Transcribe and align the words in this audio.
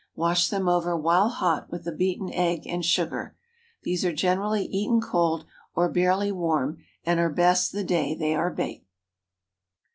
Wash 0.15 0.49
them 0.49 0.67
over 0.67 0.97
while 0.97 1.29
hot 1.29 1.69
with 1.71 1.83
the 1.83 1.91
beaten 1.91 2.33
egg 2.33 2.65
and 2.65 2.83
sugar. 2.83 3.35
These 3.83 4.03
are 4.03 4.11
generally 4.11 4.65
eaten 4.65 4.99
cold, 4.99 5.45
or 5.75 5.89
barely 5.89 6.31
warm, 6.31 6.79
and 7.05 7.19
are 7.19 7.29
best 7.29 7.71
the 7.71 7.83
day 7.83 8.15
they 8.15 8.33
are 8.33 8.49
baked. 8.49 8.89